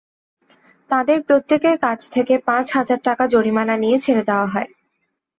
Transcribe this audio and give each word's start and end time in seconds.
তাঁদের 0.89 1.19
প্রত্যেকের 1.21 1.75
কাছ 1.79 1.99
থেকে 2.11 2.33
পাঁচ 2.47 2.65
হাজার 2.71 2.99
টাকা 3.03 3.23
জরিমানা 3.27 3.75
নিয়ে 3.77 3.97
ছেড়ে 3.99 4.23
দেওয়া 4.23 4.47
হয়। 4.47 4.69